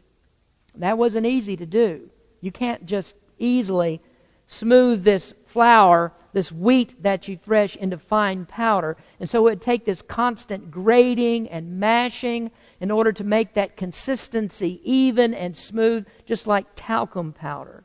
[0.79, 2.11] That wasn't easy to do.
[2.41, 4.01] You can't just easily
[4.47, 8.97] smooth this flour, this wheat that you thresh into fine powder.
[9.21, 13.77] And so it would take this constant grating and mashing in order to make that
[13.77, 17.85] consistency even and smooth, just like talcum powder.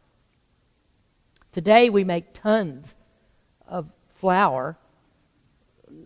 [1.52, 2.96] Today we make tons
[3.68, 4.78] of flour.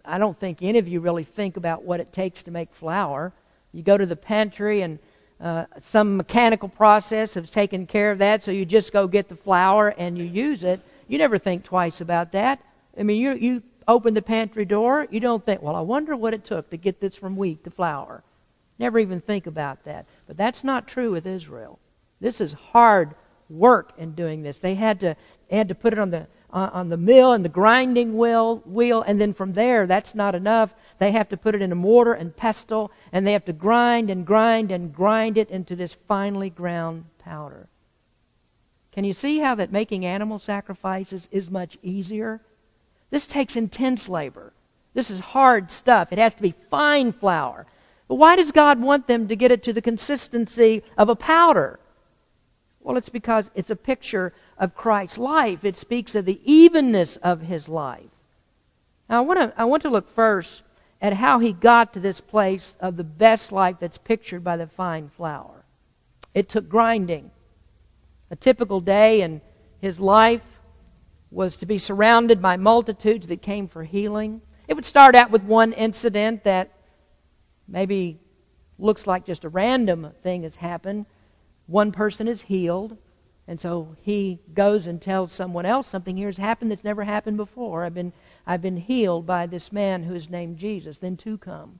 [0.04, 3.34] I don't think any of you really think about what it takes to make flour.
[3.72, 5.00] You go to the pantry and
[5.40, 9.36] uh, some mechanical process has taken care of that, so you just go get the
[9.36, 10.82] flour and you use it.
[11.08, 12.60] You never think twice about that.
[12.98, 16.34] I mean, you, you open the pantry door, you don't think, well, I wonder what
[16.34, 18.24] it took to get this from wheat to flour.
[18.80, 20.06] Never even think about that.
[20.28, 21.80] But that's not true with Israel.
[22.20, 23.16] This is hard
[23.50, 24.58] work in doing this.
[24.58, 25.16] They had to
[25.50, 29.02] they had to put it on the on the mill and the grinding wheel wheel,
[29.02, 30.74] and then from there, that's not enough.
[31.00, 34.10] They have to put it in a mortar and pestle, and they have to grind
[34.10, 37.68] and grind and grind it into this finely ground powder.
[38.92, 42.42] Can you see how that making animal sacrifices is much easier?
[43.12, 44.54] This takes intense labor.
[44.96, 46.12] This is hard stuff.
[46.12, 47.68] It has to be fine flour.
[48.08, 51.80] But why does God want them to get it to the consistency of a powder?
[52.82, 55.64] Well, it's because it's a picture of Christ's life.
[55.64, 58.10] It speaks of the evenness of his life.
[59.10, 60.64] Now, I want to, I want to look first
[61.02, 64.68] at how he got to this place of the best life that's pictured by the
[64.68, 65.66] fine flour.
[66.34, 67.32] It took grinding.
[68.32, 69.42] A typical day in
[69.80, 70.42] his life
[71.30, 74.42] was to be surrounded by multitudes that came for healing.
[74.68, 76.72] It would start out with one incident that
[77.68, 78.20] maybe
[78.80, 81.06] looks like just a random thing has happened.
[81.68, 82.98] One person is healed,
[83.48, 87.38] and so he goes and tells someone else something here has happened that's never happened
[87.38, 87.84] before.
[87.84, 88.14] I've been
[88.48, 90.98] I've been healed by this man who is named Jesus.
[90.98, 91.80] Then two come.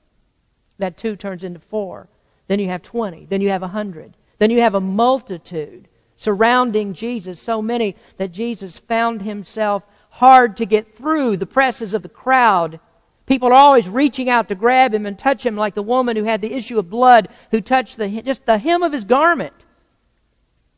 [0.76, 2.08] That two turns into four.
[2.46, 3.24] Then you have 20.
[3.24, 4.14] Then you have a 100.
[4.38, 10.66] Then you have a multitude surrounding Jesus, so many that Jesus found himself hard to
[10.66, 12.80] get through the presses of the crowd.
[13.24, 16.24] People are always reaching out to grab him and touch him like the woman who
[16.24, 19.54] had the issue of blood who touched the, just the hem of his garment.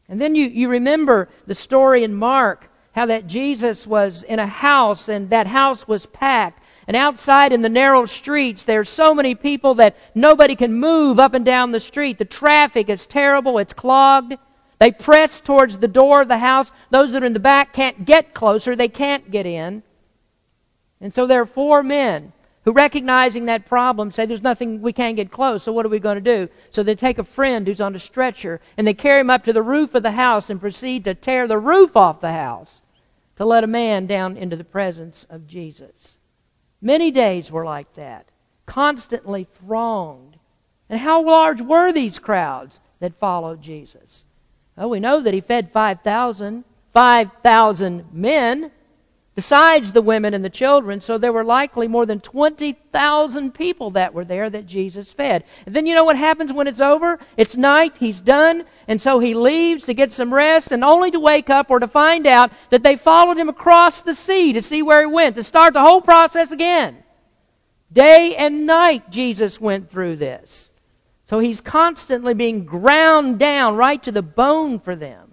[0.09, 4.47] And then you, you remember the story in Mark, how that Jesus was in a
[4.47, 9.37] house and that house was packed and outside in the narrow streets, there's so many
[9.37, 12.19] people that nobody can move up and down the street.
[12.19, 13.59] The traffic is terrible.
[13.59, 14.35] It's clogged.
[14.81, 16.73] They press towards the door of the house.
[16.91, 18.75] Those that are in the back can't get closer.
[18.75, 19.85] They can't get in.
[21.01, 22.33] And so there are four men
[22.65, 25.99] who, recognizing that problem, say, There's nothing, we can't get close, so what are we
[25.99, 26.49] going to do?
[26.71, 29.53] So they take a friend who's on a stretcher and they carry him up to
[29.53, 32.83] the roof of the house and proceed to tear the roof off the house
[33.37, 36.19] to let a man down into the presence of Jesus.
[36.83, 38.27] Many days were like that,
[38.67, 40.37] constantly thronged.
[40.91, 44.25] And how large were these crowds that followed Jesus?
[44.77, 48.71] Well, we know that he fed 5,000, 5,000 men,
[49.41, 54.13] besides the women and the children, so there were likely more than 20,000 people that
[54.13, 55.45] were there that Jesus fed.
[55.65, 57.19] And then you know what happens when it's over?
[57.39, 61.19] It's night, he's done, and so he leaves to get some rest, and only to
[61.19, 64.83] wake up or to find out that they followed him across the sea to see
[64.83, 67.03] where he went, to start the whole process again.
[67.91, 70.71] Day and night Jesus went through this.
[71.25, 75.33] So he's constantly being ground down right to the bone for them.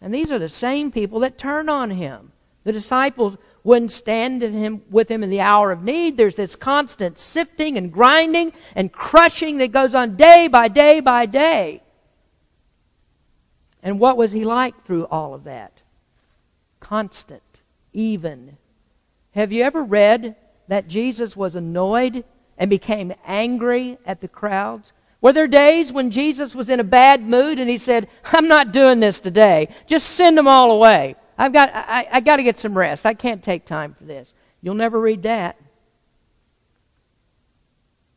[0.00, 2.31] And these are the same people that turn on him.
[2.64, 6.16] The disciples wouldn't stand him, with him in the hour of need.
[6.16, 11.26] There's this constant sifting and grinding and crushing that goes on day by day by
[11.26, 11.82] day.
[13.82, 15.72] And what was he like through all of that?
[16.80, 17.42] Constant,
[17.92, 18.56] even.
[19.32, 20.36] Have you ever read
[20.68, 22.24] that Jesus was annoyed
[22.58, 24.92] and became angry at the crowds?
[25.20, 28.72] Were there days when Jesus was in a bad mood and he said, I'm not
[28.72, 29.68] doing this today.
[29.86, 31.16] Just send them all away.
[31.38, 33.06] I've got, I, I got to get some rest.
[33.06, 34.34] I can't take time for this.
[34.60, 35.56] You'll never read that.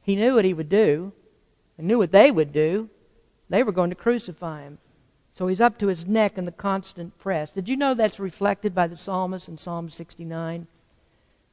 [0.04, 1.13] He knew what he would do.
[1.78, 2.89] He knew what they would do.
[3.49, 4.78] They were going to crucify him.
[5.34, 7.51] So he's up to his neck in the constant press.
[7.51, 10.67] Did you know that's reflected by the psalmist in Psalm 69?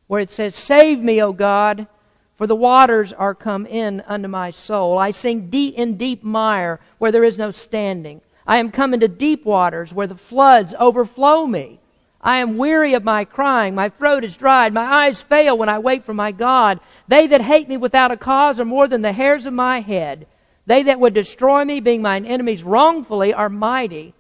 [0.07, 1.89] Where it says, Save me, O God,
[2.37, 4.99] for the waters are come in unto my soul.
[4.99, 8.21] I sink deep in deep mire where there is no standing.
[8.53, 11.81] I am come into deep waters where the floods overflow me.
[12.21, 13.75] I am weary of my crying.
[13.75, 14.75] My throat is dried.
[14.75, 16.79] My eyes fail when I wait for my God.
[17.09, 20.27] They that hate me without a cause are more than the hairs of my head.
[20.67, 24.13] They that would destroy me, being mine enemies wrongfully, are mighty.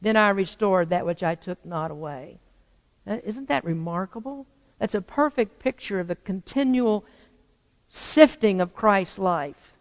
[0.00, 2.38] Then I restored that which I took not away.
[3.04, 4.46] Now, isn't that remarkable?
[4.78, 7.04] That's a perfect picture of the continual
[7.88, 9.75] sifting of Christ's life.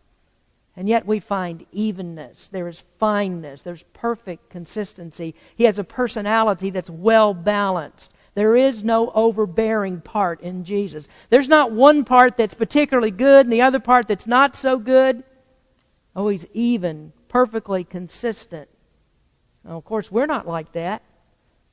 [0.77, 2.47] And yet we find evenness.
[2.47, 3.61] There is fineness.
[3.61, 5.33] There's perfect consistency.
[5.55, 8.11] He has a personality that's well balanced.
[8.33, 11.07] There is no overbearing part in Jesus.
[11.29, 15.23] There's not one part that's particularly good and the other part that's not so good.
[16.13, 18.69] Oh, he's even, perfectly consistent.
[19.63, 21.01] Now, of course, we're not like that.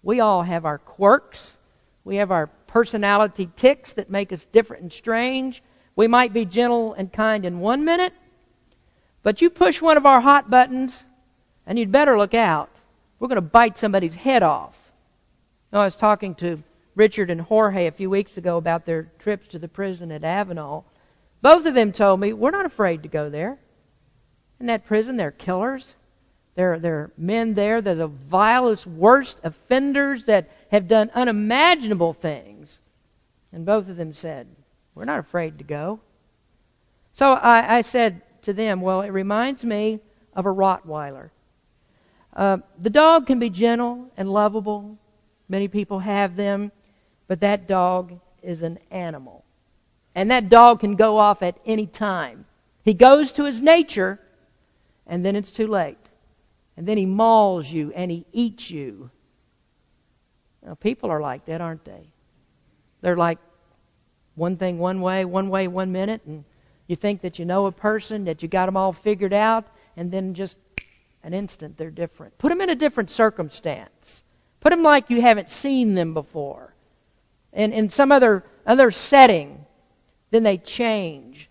[0.04, 1.58] We all have our quirks.
[2.04, 5.62] We have our personality tics that make us different and strange.
[5.94, 8.14] We might be gentle and kind in one minute,
[9.22, 11.04] but you push one of our hot buttons,
[11.66, 12.70] and you'd better look out.
[13.18, 14.92] We're going to bite somebody's head off.
[15.72, 16.62] I was talking to
[16.94, 20.84] Richard and Jorge a few weeks ago about their trips to the prison at Avenal.
[21.40, 23.58] Both of them told me, we're not afraid to go there.
[24.60, 25.94] In that prison, they're killers.
[26.54, 32.12] There, there are men there that are the vilest, worst offenders that have done unimaginable
[32.12, 32.80] things.
[33.52, 34.46] And both of them said,
[34.94, 36.00] We're not afraid to go.
[37.14, 38.80] So I, I said, to them?
[38.80, 40.00] Well, it reminds me
[40.34, 41.30] of a Rottweiler.
[42.34, 44.98] Uh, the dog can be gentle and lovable.
[45.48, 46.72] Many people have them,
[47.28, 49.44] but that dog is an animal.
[50.14, 52.46] And that dog can go off at any time.
[52.84, 54.18] He goes to his nature,
[55.06, 55.98] and then it's too late.
[56.76, 59.10] And then he mauls you and he eats you.
[60.64, 62.12] Now, people are like that, aren't they?
[63.00, 63.38] They're like
[64.34, 66.44] one thing one way, one way one minute, and
[66.86, 69.66] you think that you know a person, that you got them all figured out,
[69.96, 70.56] and then just
[71.22, 72.36] an instant they're different.
[72.38, 74.22] Put them in a different circumstance.
[74.60, 76.74] Put them like you haven't seen them before.
[77.52, 79.66] And in some other, other setting,
[80.30, 81.48] then they change.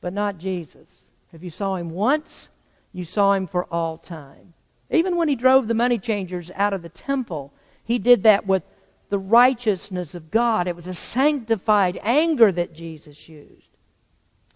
[0.00, 1.04] But not Jesus.
[1.32, 2.48] If you saw him once,
[2.92, 4.54] you saw him for all time.
[4.90, 7.52] Even when he drove the money changers out of the temple,
[7.84, 8.62] he did that with
[9.08, 10.66] the righteousness of God.
[10.66, 13.68] It was a sanctified anger that Jesus used.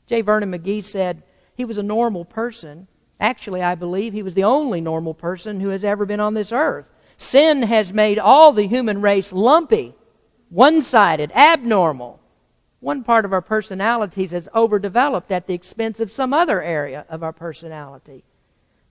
[0.07, 0.21] J.
[0.21, 1.23] Vernon McGee said
[1.55, 2.87] he was a normal person.
[3.19, 6.53] Actually, I believe he was the only normal person who has ever been on this
[6.53, 6.87] earth.
[7.19, 9.95] Sin has made all the human race lumpy,
[10.51, 12.21] one sided, abnormal.
[12.81, 17.23] One part of our personalities is overdeveloped at the expense of some other area of
[17.23, 18.23] our personality.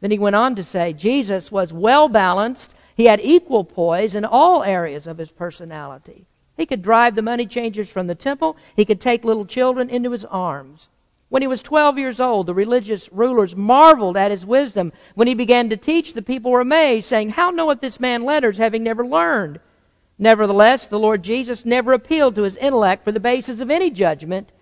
[0.01, 2.75] Then he went on to say Jesus was well balanced.
[2.95, 6.25] He had equal poise in all areas of his personality.
[6.57, 8.57] He could drive the money changers from the temple.
[8.75, 10.89] He could take little children into his arms.
[11.35, 14.93] When he was 12 years old, the religious rulers marveled at his wisdom.
[15.15, 18.57] When he began to teach, the people were amazed, saying, How knoweth this man letters,
[18.57, 19.59] having never learned?
[20.17, 24.53] Nevertheless, the Lord Jesus never appealed to his intellect for the basis of any judgment.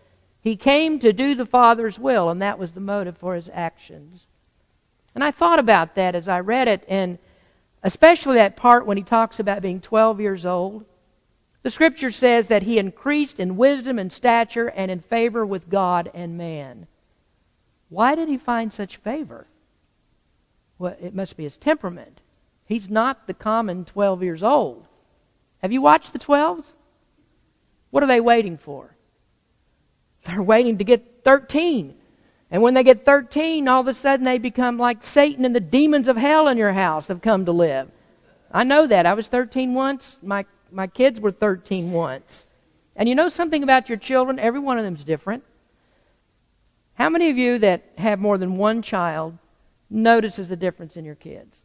[0.42, 4.26] He came to do the Father's will, and that was the motive for his actions.
[5.14, 7.20] And I thought about that as I read it, and
[7.84, 10.86] especially that part when he talks about being 12 years old.
[11.64, 16.12] The scripture says that he increased in wisdom and stature and in favor with God
[16.14, 16.88] and man.
[17.90, 19.48] Why did he find such favor?
[20.78, 22.20] Well, it must be his temperament.
[22.66, 24.88] He's not the common 12 years old.
[25.62, 26.74] Have you watched the 12s?
[27.92, 28.96] What are they waiting for?
[30.26, 31.96] They're waiting to get 13.
[32.52, 35.60] And when they get 13, all of a sudden they become like Satan and the
[35.60, 37.90] demons of hell in your house have come to live.
[38.52, 39.06] I know that.
[39.06, 40.20] I was 13 once.
[40.22, 42.48] My my kids were 13 once.
[42.96, 44.40] And you know something about your children?
[44.40, 45.44] Every one of them's different.
[46.96, 49.38] How many of you that have more than one child
[49.90, 51.62] notices the difference in your kids?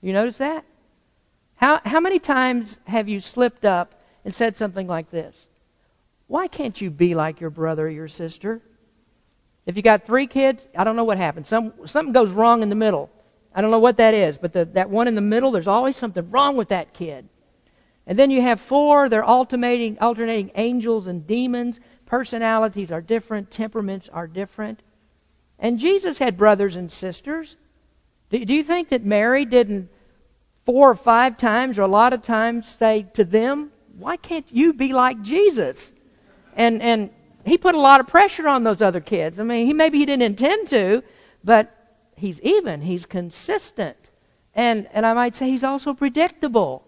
[0.00, 0.64] You notice that?
[1.56, 5.46] How, how many times have you slipped up and said something like this?
[6.26, 8.60] Why can't you be like your brother or your sister?
[9.66, 11.48] If you got three kids, I don't know what happens.
[11.48, 13.10] Some, something goes wrong in the middle.
[13.54, 15.96] I don't know what that is, but the, that one in the middle, there's always
[15.96, 17.28] something wrong with that kid.
[18.06, 21.80] And then you have four, they're alternating, alternating angels and demons.
[22.06, 24.80] Personalities are different, temperaments are different.
[25.58, 27.56] And Jesus had brothers and sisters.
[28.30, 29.88] Do, do you think that Mary didn't
[30.66, 34.72] four or five times or a lot of times say to them, Why can't you
[34.72, 35.92] be like Jesus?
[36.56, 37.10] And, and
[37.44, 39.40] he put a lot of pressure on those other kids.
[39.40, 41.02] I mean, he, maybe he didn't intend to,
[41.42, 41.74] but
[42.16, 43.96] he's even, he's consistent.
[44.54, 46.83] And, and I might say he's also predictable.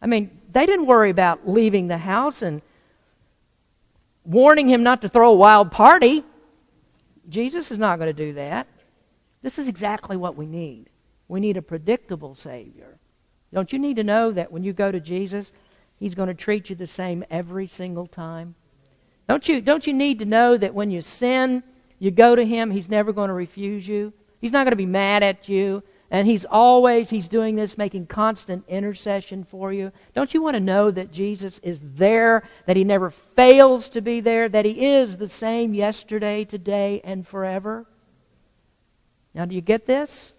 [0.00, 2.62] I mean, they didn't worry about leaving the house and
[4.24, 6.24] warning him not to throw a wild party.
[7.28, 8.66] Jesus is not going to do that.
[9.42, 10.90] This is exactly what we need.
[11.28, 12.98] We need a predictable Savior.
[13.52, 15.52] Don't you need to know that when you go to Jesus,
[15.98, 18.54] He's going to treat you the same every single time?
[19.28, 21.62] Don't you, don't you need to know that when you sin,
[21.98, 24.12] you go to Him, He's never going to refuse you?
[24.40, 25.82] He's not going to be mad at you.
[26.10, 29.90] And he's always, he's doing this, making constant intercession for you.
[30.14, 34.20] Don't you want to know that Jesus is there, that he never fails to be
[34.20, 37.86] there, that he is the same yesterday, today, and forever?
[39.34, 40.32] Now, do you get this?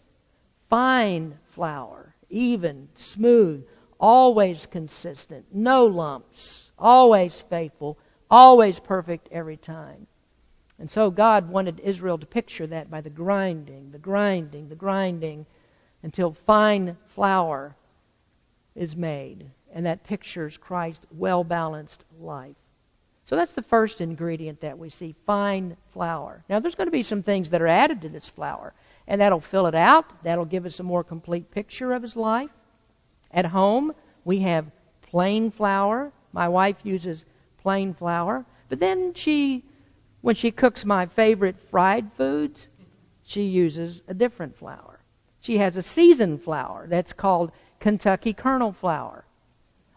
[0.69, 3.65] Fine flour, even, smooth,
[3.99, 7.97] always consistent, no lumps, always faithful,
[8.29, 10.07] always perfect every time.
[10.79, 15.45] And so God wanted Israel to picture that by the grinding, the grinding, the grinding
[16.07, 17.75] until fine flour
[18.75, 19.45] is made.
[19.73, 22.55] And that pictures Christ's well balanced life.
[23.25, 26.45] So that's the first ingredient that we see fine flour.
[26.47, 28.73] Now, there's going to be some things that are added to this flour,
[29.05, 30.23] and that'll fill it out.
[30.23, 32.51] That'll give us a more complete picture of his life.
[33.29, 33.93] At home,
[34.23, 36.13] we have plain flour.
[36.31, 37.25] My wife uses
[37.57, 38.45] plain flour.
[38.69, 39.65] But then she,
[40.21, 42.69] when she cooks my favorite fried foods,
[43.23, 44.96] she uses a different flour.
[45.47, 49.23] She has a seasoned flour that's called Kentucky kernel flour.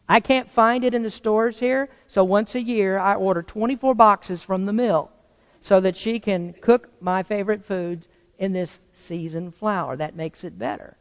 [0.08, 3.96] I can't find it in the stores here, so once a year I order 24
[3.96, 5.10] boxes from the mill
[5.60, 8.06] so that she can cook my favorite foods
[8.38, 9.96] in this seasoned flour.
[9.96, 10.96] That makes it better.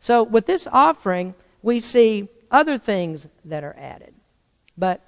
[0.00, 4.12] So with this offering, we see other things that are added.
[4.76, 5.00] But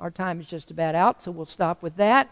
[0.00, 2.28] our time is just about out, so we'll stop with that.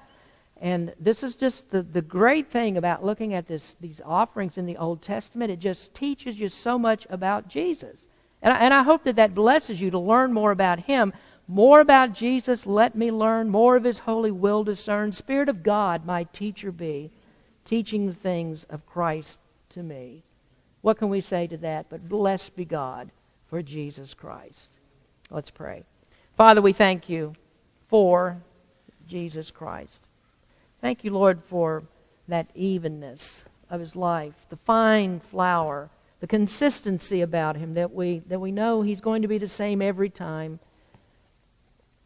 [0.61, 4.67] And this is just the, the great thing about looking at this, these offerings in
[4.67, 5.53] the Old Testament.
[5.53, 8.09] It just teaches you so much about Jesus.
[8.43, 11.13] And I, and I hope that that blesses you to learn more about Him.
[11.47, 13.49] More about Jesus, let me learn.
[13.49, 15.13] More of His holy will discern.
[15.13, 17.11] Spirit of God, my teacher be,
[17.65, 19.39] teaching the things of Christ
[19.71, 20.25] to me.
[20.83, 21.87] What can we say to that?
[21.89, 23.11] But blessed be God
[23.49, 24.71] for Jesus Christ.
[25.31, 25.85] Let's pray.
[26.37, 27.35] Father, we thank you
[27.89, 28.43] for
[29.07, 30.08] Jesus Christ.
[30.81, 31.83] Thank you, Lord, for
[32.29, 38.41] that evenness of his life, the fine flour, the consistency about him that we, that
[38.41, 40.61] we know he's going to be the same every time.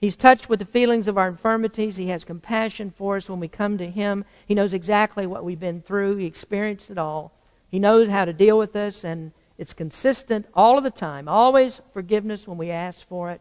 [0.01, 1.97] He's touched with the feelings of our infirmities.
[1.97, 4.25] He has compassion for us when we come to him.
[4.47, 6.17] He knows exactly what we've been through.
[6.17, 7.33] He experienced it all.
[7.71, 11.29] He knows how to deal with us, and it's consistent all of the time.
[11.29, 13.41] Always forgiveness when we ask for it.